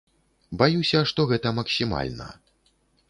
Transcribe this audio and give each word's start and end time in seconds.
Баюся, 0.61 0.99
што 1.11 1.25
гэта 1.33 1.47
максімальна. 1.59 2.29